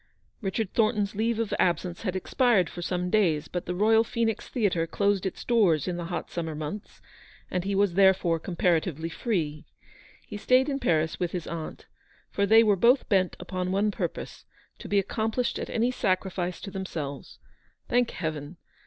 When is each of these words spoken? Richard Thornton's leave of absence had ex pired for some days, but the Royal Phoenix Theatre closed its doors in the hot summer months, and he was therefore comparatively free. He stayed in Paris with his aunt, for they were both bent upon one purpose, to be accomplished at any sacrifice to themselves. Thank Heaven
Richard 0.41 0.73
Thornton's 0.73 1.13
leave 1.13 1.37
of 1.37 1.53
absence 1.59 2.01
had 2.01 2.15
ex 2.15 2.33
pired 2.33 2.71
for 2.71 2.81
some 2.81 3.11
days, 3.11 3.47
but 3.47 3.67
the 3.67 3.75
Royal 3.75 4.03
Phoenix 4.03 4.49
Theatre 4.49 4.87
closed 4.87 5.27
its 5.27 5.45
doors 5.45 5.87
in 5.87 5.95
the 5.95 6.05
hot 6.05 6.31
summer 6.31 6.55
months, 6.55 7.03
and 7.51 7.63
he 7.63 7.75
was 7.75 7.93
therefore 7.93 8.39
comparatively 8.39 9.09
free. 9.09 9.67
He 10.25 10.37
stayed 10.37 10.69
in 10.69 10.79
Paris 10.79 11.19
with 11.19 11.33
his 11.33 11.45
aunt, 11.45 11.85
for 12.31 12.47
they 12.47 12.63
were 12.63 12.75
both 12.75 13.09
bent 13.09 13.35
upon 13.39 13.71
one 13.71 13.91
purpose, 13.91 14.45
to 14.79 14.87
be 14.89 14.97
accomplished 14.97 15.59
at 15.59 15.69
any 15.69 15.91
sacrifice 15.91 16.59
to 16.61 16.71
themselves. 16.71 17.37
Thank 17.87 18.09
Heaven 18.09 18.57